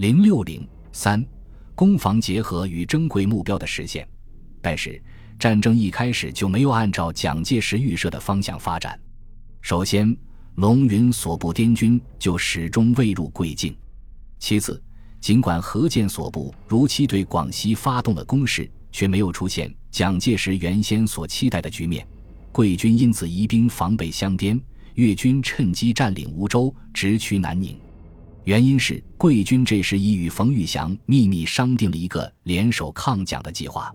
[0.00, 1.22] 零六零三，
[1.74, 4.08] 攻防结合与珍贵目标的实现。
[4.62, 4.98] 但是，
[5.38, 8.98] 战争一开始就没有按照蒋介石预设的方向发展。
[9.60, 10.16] 首先，
[10.54, 13.74] 龙云所部滇军就始终未入贵境；
[14.38, 14.82] 其次，
[15.20, 22.06] 尽管何键所部如期对广西发动了攻势，却没有出现蒋介石原先所期待的局面。
[22.52, 24.58] 贵军因此移兵防备湘滇，
[24.94, 27.78] 粤军趁机占领梧州，直趋南宁。
[28.44, 33.94] 原因是贵军这时已与冯玉祥秘密商定了一个联手抗蒋的计划。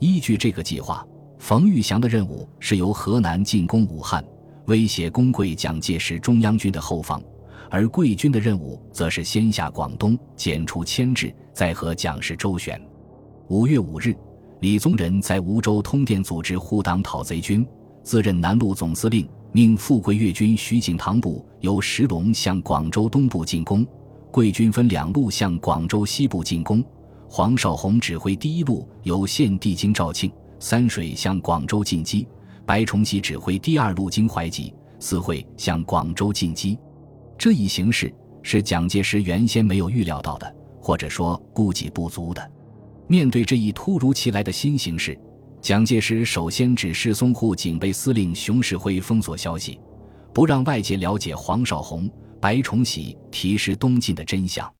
[0.00, 1.06] 依据这个计划，
[1.38, 4.24] 冯玉祥的任务是由河南进攻武汉，
[4.66, 7.20] 威胁攻桂蒋介石中央军的后方；
[7.70, 12.80] 而贵军的任务则是先下广东，剪除牵制，再和蒋氏周旋。
[13.48, 14.14] 五月五日，
[14.60, 17.64] 李宗仁在梧州通电组织护党讨贼军，
[18.02, 23.86] 自任南路总司令，命富贵粤军徐景堂部由石龙向广州东部进攻，
[24.30, 26.84] 贵军分两路向广州西部进攻。
[27.28, 30.30] 黄绍竑指挥第一路由县地经肇庆、
[30.60, 32.26] 三水向广州进击，
[32.64, 36.78] 白崇禧指挥第二路经怀集、四会向广州进击。
[37.38, 42.50] 这一形势是蒋介石原先没有预料到的，或者说估计不足的。
[43.08, 45.18] 面对这一突如其来的新形势，
[45.66, 49.80] 蒋介石首先指示淞沪警备司令熊式辉封锁消息，
[50.32, 52.08] 不让外界了解黄绍竑、
[52.40, 54.72] 白崇禧提示东进的真相。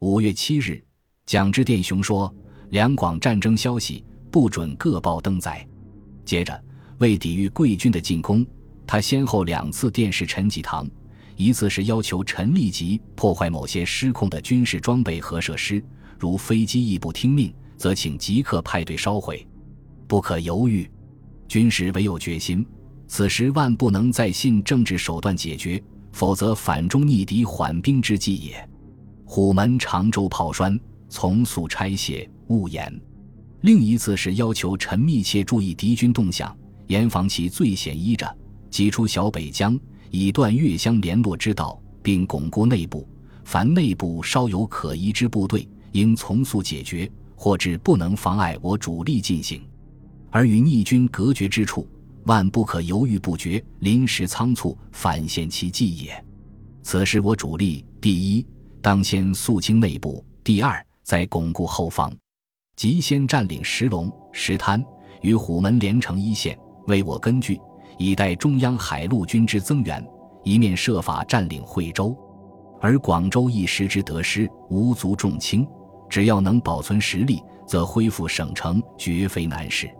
[0.00, 0.82] 五月七日。
[1.26, 2.34] 蒋致电熊说
[2.72, 5.68] ：“两广战争消息不准各报登载。”
[6.24, 6.58] 接着，
[6.96, 8.42] 为抵御贵军的进攻，
[8.86, 10.88] 他先后两次电示陈济棠，
[11.36, 15.84] 一次是要求陈立即破坏某些失控的军事装备和设施，
[16.18, 19.46] 如飞机亦不听命，则请即刻派队烧毁，
[20.12, 20.86] 不可犹豫。
[21.48, 22.66] 军事唯有决心，
[23.08, 25.82] 此时万不能再信政治手段解决，
[26.12, 28.68] 否则反中逆敌缓兵之计也。
[29.24, 30.78] 虎门、常州炮栓。
[31.08, 33.00] 从速拆卸，勿言。
[33.62, 36.54] 另一次是要求臣密切注意敌军动向，
[36.88, 38.36] 严防其最险依着
[38.68, 39.80] 挤出小北江，
[40.10, 43.08] 以断粤湘联络之道，并巩固内部。
[43.44, 49.62] 凡内部稍有可疑之部队，应从速解决，或至不能妨碍我主力进行。
[50.32, 51.86] 而与逆军隔绝之处，
[52.24, 56.24] 万不可犹豫不决、临时仓促，反现其计也。
[56.82, 58.44] 此时我主力，第一
[58.80, 60.84] 当先肃清内部，第二。
[61.04, 62.12] 在巩固后方，
[62.76, 64.82] 即先占领石龙、石滩
[65.20, 66.56] 与虎门连成一线，
[66.86, 67.60] 为我根据，
[67.98, 70.00] 以待中央海陆军之增援；
[70.44, 72.16] 一面设法占领惠州，
[72.80, 75.66] 而广州一时之得失，无足重轻。
[76.08, 79.90] 只要能保存实力，则恢复省城绝非难事。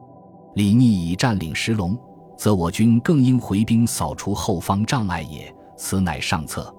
[0.54, 1.98] 李逆已占领石龙，
[2.36, 6.74] 则我军更应回兵扫除后方障碍也，此乃上策。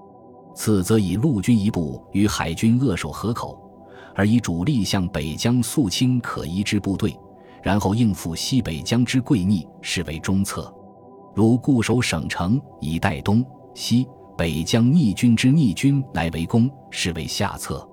[0.56, 3.60] 此则以陆军一部与海军扼守河口。
[4.16, 7.18] 而以主力向北疆肃清可疑之部队，
[7.64, 10.72] 然后应付西北疆之贵逆，是为中策；
[11.34, 14.08] 如固守省城以待东西
[14.38, 17.84] 北疆逆军之逆军来围攻，是为下策。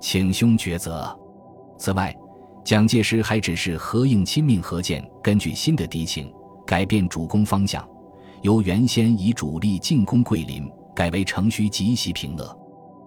[0.00, 1.18] 请兄抉择。
[1.76, 2.16] 此外，
[2.66, 6.28] 蒋介石还指示何应钦命何键根据新的敌情，
[6.66, 7.88] 改变主攻方向，
[8.42, 12.58] 由原先以主力进攻桂林，改为城虚急袭平乐。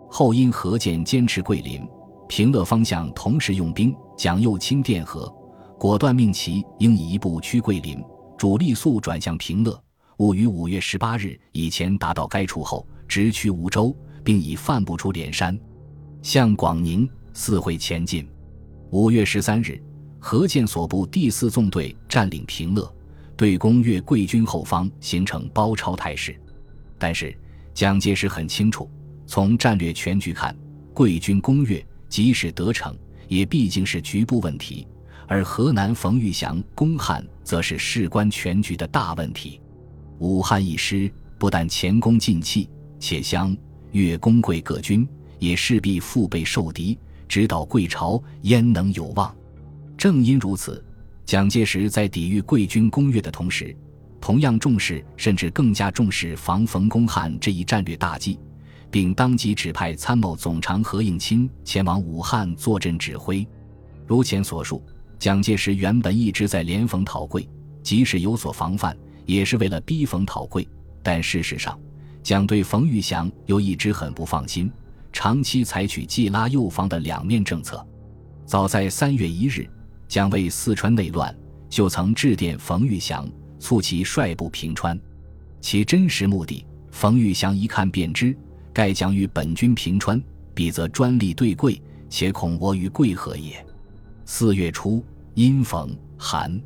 [0.10, 1.86] 后因何键坚持桂林。
[2.30, 5.30] 平乐方向同时用兵，蒋又清电河，
[5.78, 8.02] 果断命其应以一部驱桂林，
[8.38, 9.78] 主力速转向平乐，
[10.20, 13.94] 务于五月十八日以前达到该处后，直趋梧州，
[14.24, 15.60] 并以范部出连山，
[16.22, 18.26] 向广宁四会前进。
[18.92, 19.80] 五月十三日，
[20.18, 22.92] 何键所部第四纵队占领平乐，
[23.38, 26.36] 对攻粤桂军后方，形成包抄态势。
[26.98, 27.38] 但是
[27.72, 28.90] 蒋介石很清楚，
[29.28, 30.56] 从战略全局看，
[30.94, 31.86] 桂军攻粤。
[32.10, 32.98] 即使得逞，
[33.28, 34.88] 也毕竟是局部问题；
[35.28, 39.62] 而河南冯玉祥攻汉，则是事关全局的大问题。
[40.18, 41.08] 武汉一失，
[41.38, 42.68] 不但前功尽弃，
[43.00, 43.56] 且湘
[43.92, 45.08] 粤攻桂各军
[45.38, 46.98] 也势必腹背受敌，
[47.30, 49.34] 直捣贵朝，焉能有望？
[49.96, 50.84] 正因如此，
[51.26, 53.74] 蒋介石在抵御贵军攻粤的同时，
[54.20, 58.38] 同样重视，甚至更加重视防冯攻汉这一战略大计。
[58.92, 63.48] 并当即指派参谋总长何应钦前往武汉坐镇指挥。
[64.08, 64.84] 如前所述，
[65.20, 67.48] 蒋介石原本一直在联冯讨桂，
[67.84, 68.98] 即使有所防范，
[69.28, 70.68] 也是为了逼冯讨桂。
[71.04, 71.80] 但事实上，
[72.24, 74.72] 蒋对冯玉祥又一直很不放心，
[75.12, 77.86] 长期采取既拉又防的两面政策。
[78.46, 79.70] 早在三月一日，
[80.08, 81.36] 蒋为四川内乱，
[81.70, 83.30] 就曾致电冯玉祥，
[83.60, 85.00] 促其率部平川。
[85.62, 88.36] 其真实目的，冯玉祥一看便知。
[88.72, 90.22] 盖将与本军平川，
[90.54, 93.66] 必则专利对贵，且恐我与贵何也。
[94.26, 95.04] 四月初，
[95.34, 96.62] 阴逢寒，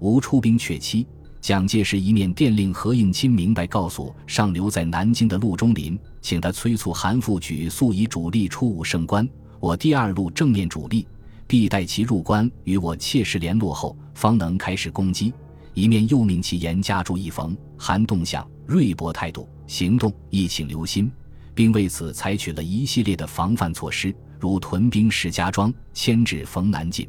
[0.00, 1.06] 吴出兵阙期。
[1.46, 9.28] 蒋介石一面电令何应钦明白告诉尚留在南京的陆中林，请他催促韩复榘速以主力出武胜关。
[9.60, 11.06] 我第二路正面主力
[11.46, 15.32] 必待其入关与我切实联络后，方能开始攻击。
[15.72, 21.08] 一面又命其严加注意冯韩动向，锐薄态度，行动亦请留心，
[21.54, 27.08] 并为此采取了一系列的防范措施，如屯兵石家庄，牵制冯南进，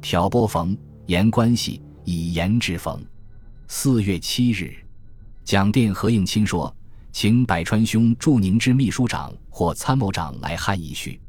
[0.00, 0.74] 挑拨冯
[1.08, 2.98] 言关系，以严制冯。
[3.68, 4.72] 四月七日，
[5.44, 6.74] 蒋电何应钦说
[7.10, 11.20] ：“请百川兄驻宁之秘书长或参谋长来汉一叙。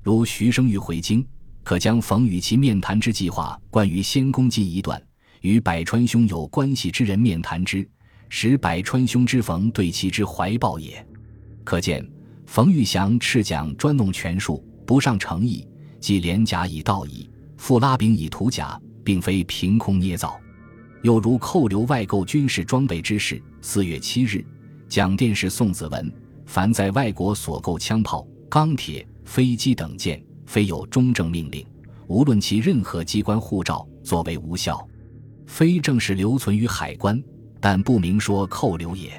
[0.00, 1.26] 如徐生瑜回京，
[1.64, 5.02] 可将冯与其面谈之计划，关于先攻进一段，
[5.40, 7.86] 与百川兄有关系之人面谈之，
[8.28, 11.04] 使百川兄之冯对其之怀抱也。
[11.64, 12.08] 可见
[12.46, 15.66] 冯玉祥斥蒋专弄权术，不上诚意，
[15.98, 20.40] 即连甲以道矣，复拉饼以图甲，并非凭空捏造。”
[21.02, 24.44] 又如扣留外购军事装备之事，四月七日，
[24.86, 26.12] 蒋电使宋子文：
[26.44, 31.66] 凡在外国所购枪炮、钢铁、飞机等件，非有中正命令，
[32.06, 34.86] 无论其任何机关护照，作为无效，
[35.46, 37.22] 非正式留存于海关，
[37.60, 39.10] 但不明说扣留也。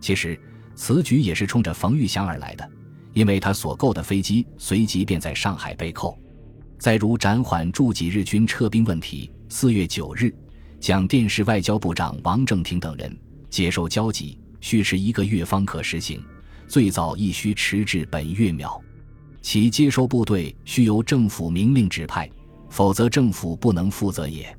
[0.00, 0.38] 其实
[0.76, 2.70] 此举也是冲着冯玉祥而来的，
[3.12, 6.16] 因为他所购的飞机随即便在上海被扣。
[6.78, 10.32] 再如暂缓驻几日军撤兵问题，四月九日。
[10.80, 13.14] 蒋电视外交部长王正廷等人
[13.50, 16.22] 接受交集，需时一个月方可实行，
[16.68, 18.80] 最早亦需迟至本月秒。
[19.42, 22.30] 其接收部队须由政府明令指派，
[22.70, 24.56] 否则政府不能负责也。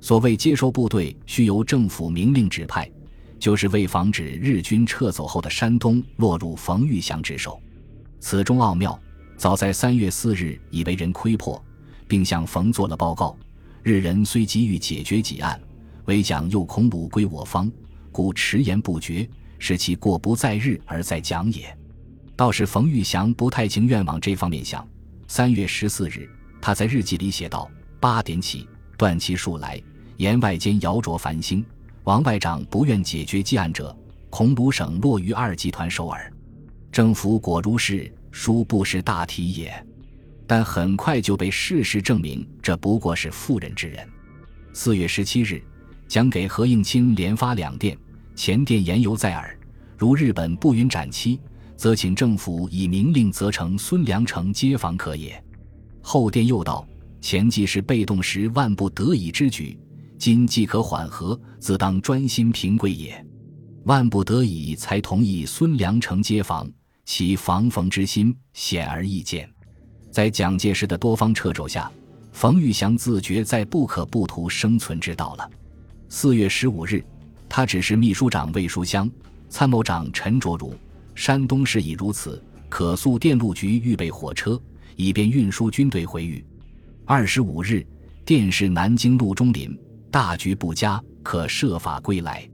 [0.00, 2.90] 所谓接收部队须由政府明令指派，
[3.38, 7.60] 就是为防止日军撤走后的山东落入冯玉祥之手。
[8.18, 9.00] 此中奥妙，
[9.36, 11.62] 早在三月四日已为人窥破，
[12.08, 13.36] 并向冯做了报告。
[13.82, 15.60] 日人虽急于解决己案，
[16.04, 17.70] 唯蒋又恐鲁归我方，
[18.12, 21.76] 故迟延不决，使其过不在日而在蒋也。
[22.36, 24.86] 倒是冯玉祥不太情愿往这方面想。
[25.26, 26.30] 三月十四日，
[26.60, 27.68] 他在日记里写道
[27.98, 29.82] ：“八点起，断其数来，
[30.16, 31.64] 言外间摇着繁星。
[32.04, 33.96] 王外长不愿解决计案者，
[34.30, 36.32] 恐鲁省落于二集团手耳。
[36.92, 39.74] 政府果如是，殊不识大体也。”
[40.54, 44.06] 但很快就被事实证明，这不过是妇人之仁。
[44.74, 45.64] 四月十七日，
[46.06, 47.96] 蒋给何应钦连发两电，
[48.34, 49.58] 前电言犹在耳：
[49.96, 51.40] 如日本不允斩期，
[51.74, 55.42] 则请政府以明令责成孙良诚接防可也。
[56.02, 56.86] 后电又道：
[57.22, 59.80] 前既是被动时万不得已之举，
[60.18, 63.26] 今既可缓和，自当专心平贵也。
[63.84, 66.70] 万不得已才同意孙良诚接防，
[67.06, 69.48] 其防冯之心显而易见。
[70.12, 71.90] 在蒋介石的多方掣肘下，
[72.32, 75.50] 冯玉祥自觉在不可不图生存之道了。
[76.10, 77.02] 四月十五日，
[77.48, 79.10] 他指示秘书长魏书香、
[79.48, 80.74] 参谋长陈卓如：
[81.14, 84.60] 山东事已如此，可速电路局预备火车，
[84.96, 86.44] 以便运输军队回豫。
[87.06, 87.82] 二十五日，
[88.26, 89.74] 电示南京陆中林
[90.10, 92.46] 大局不佳，可设法归来。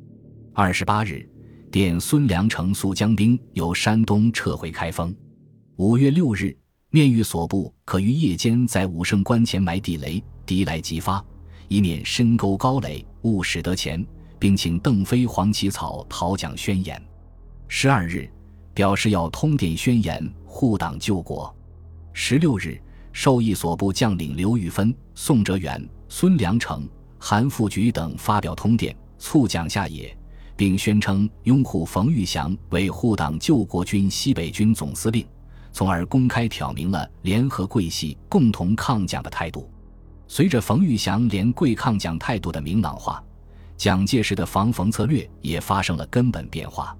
[0.52, 1.28] 二十八日，
[1.72, 5.12] 电孙良诚速将兵由山东撤回开封。
[5.75, 6.56] 五月六日。
[6.90, 11.22] 面谕所部，可于夜间在武胜关前埋地雷，敌来即发，
[11.69, 14.03] 以免深沟高垒，误使得前，
[14.39, 17.01] 并请邓飞、黄起草讨蒋宣言。
[17.69, 18.27] 十二日，
[18.72, 21.55] 表示要通电宣言，护党救国。
[22.15, 22.81] 十六日，
[23.12, 30.17] 授意所部将领刘玉芬、宋哲元、孙良诚、韩复榘等发表通电，促蒋下野，
[30.56, 35.27] 并宣称拥护冯玉祥为护党救国军西北军总司令。
[35.72, 39.70] 从而公开挑明了联合桂系共同抗蒋的态度。
[40.27, 43.22] 随着冯玉祥联桂抗蒋态度的明朗化，
[43.77, 46.96] 蒋介石的防冯策略也发生了根本变化。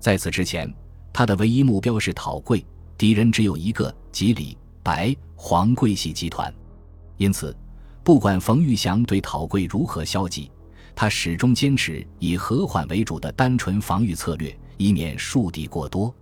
[0.00, 0.72] 在此之前，
[1.12, 2.64] 他的唯一目标是讨桂，
[2.96, 6.52] 敌人只有一个，即李、白、黄桂系集团。
[7.18, 7.54] 因此，
[8.02, 10.50] 不管冯玉祥对讨桂如何消极，
[10.94, 16.14] 他始终坚持以和缓为主的单纯防御策略，以免树敌过多。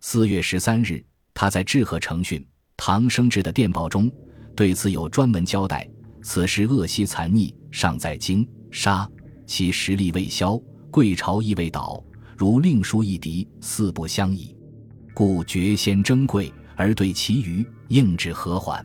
[0.00, 1.04] 四月十三日。
[1.34, 2.44] 他在致贺成训
[2.76, 4.10] 唐生智的电报中，
[4.56, 5.88] 对此有专门交代：
[6.22, 9.08] 此时恶习残逆，尚在京杀，
[9.46, 10.56] 其实力未消，
[10.90, 12.02] 贵朝亦未倒，
[12.36, 14.56] 如令书一敌，四不相宜，
[15.12, 18.84] 故决先争贵，而对其余应之和缓。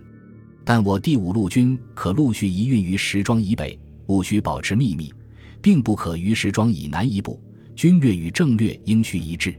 [0.65, 5.13] 但我第五路军可陆续移运于石庄以北，务须保持秘密，
[5.61, 7.41] 并不可于石庄以南一步。
[7.75, 9.55] 军略与政略应须一致，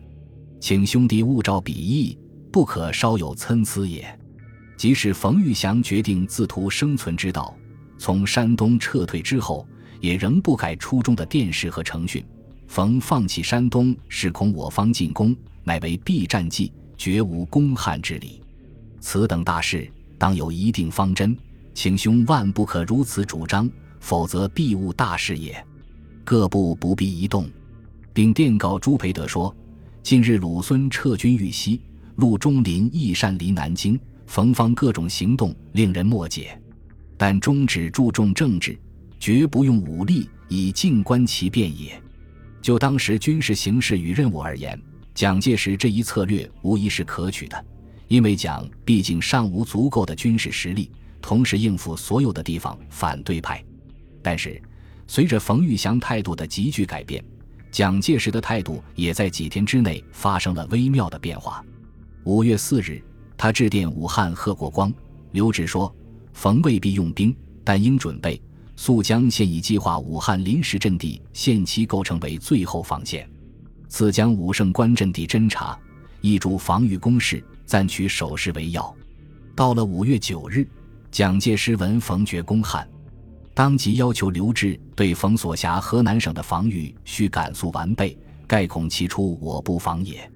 [0.61, 2.18] 请兄弟勿照彼意。
[2.50, 4.19] 不可稍有参差也。
[4.76, 7.54] 即使冯玉祥决定自图生存之道，
[7.99, 9.66] 从山东撤退之后，
[10.00, 12.25] 也仍不改初衷的电视和程训。
[12.66, 18.40] 冯放弃山东，是恐我方进攻，乃为避战计，绝无攻汉之理。
[19.00, 21.37] 此等大事，当有一定方针，
[21.75, 25.62] 请兄万不可如此主张，否则必误大事也。
[26.25, 27.50] 各部不必移动，
[28.12, 29.54] 并电告朱培德说：
[30.02, 31.80] 近日鲁孙撤军豫西，
[32.20, 36.60] 陆中林亦擅离南京，冯方各种行动令人莫解。
[37.16, 38.78] 但终只注重政治，
[39.18, 41.98] 绝不用武力以静观其变也。
[42.60, 44.78] 就当时军事形势与任务而言，
[45.14, 47.64] 蒋介石这一策略无疑是可取的，
[48.06, 50.90] 因为蒋毕竟尚无足够的军事实力，
[51.22, 53.64] 同时应付所有的地方反对派。
[54.20, 54.60] 但是，
[55.06, 57.24] 随着冯玉祥态度的急剧改变，
[57.70, 61.64] 蒋介石的态度也在几天之内发生了微妙的变化。
[62.24, 63.02] 五月四日，
[63.34, 64.92] 他致电武汉贺国光、
[65.32, 65.94] 刘峙说
[66.34, 67.34] ：“冯未必用兵，
[67.64, 68.40] 但应准备。”
[68.76, 73.28] 速将现已计划武汉临时阵地限期构成为最后防线，
[73.88, 75.78] 次将武胜关阵地侦察，
[76.22, 78.94] 挹注防御工事，暂取守势为要。
[79.54, 80.66] 到了五月九日，
[81.10, 82.88] 蒋介石闻冯决攻汉，
[83.54, 90.30] 当即要求刘峙对冯所辖河南省的防御需赶速完备，盖恐其出我不防也。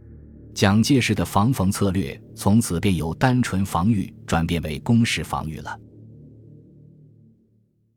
[0.55, 5.79] 蒋介石的防冯策略从此便由单纯防御转变为攻势防御了。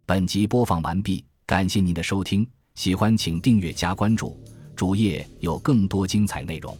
[0.07, 4.41] 本集播放完毕，感谢您的收听，喜欢请订阅加关注，
[4.75, 6.75] 主页有更多精彩内容。